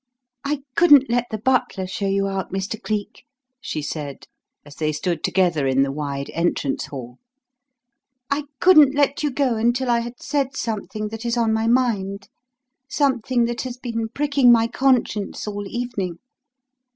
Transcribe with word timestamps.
"I 0.43 0.63
couldn't 0.75 1.11
let 1.11 1.25
the 1.29 1.37
butler 1.37 1.85
show 1.85 2.07
you 2.07 2.27
out, 2.27 2.51
Mr. 2.51 2.81
Cleek," 2.81 3.23
she 3.61 3.83
said, 3.83 4.25
as 4.65 4.77
they 4.77 4.91
stood 4.91 5.23
together 5.23 5.67
in 5.67 5.83
the 5.83 5.91
wide 5.91 6.31
entrance 6.33 6.87
hall. 6.87 7.19
"I 8.27 8.45
couldn't 8.59 8.95
let 8.95 9.21
you 9.21 9.29
go 9.29 9.57
until 9.57 9.91
I 9.91 9.99
had 9.99 10.19
said 10.19 10.55
something 10.57 11.09
that 11.09 11.23
is 11.23 11.37
on 11.37 11.53
my 11.53 11.67
mind 11.67 12.29
something 12.89 13.45
that 13.45 13.61
has 13.61 13.77
been 13.77 14.09
pricking 14.09 14.51
my 14.51 14.65
conscience 14.67 15.47
all 15.47 15.67
evening. 15.67 16.17